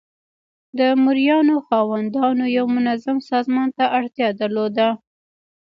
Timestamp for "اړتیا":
3.97-4.27